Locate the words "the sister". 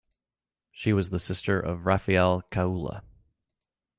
1.11-1.59